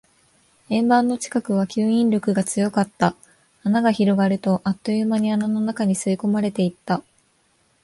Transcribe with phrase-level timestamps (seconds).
[0.69, 3.15] 円盤の近くは吸引力が強かった。
[3.61, 7.03] 穴が広がると、あっという間に穴の中に吸い込まれていった。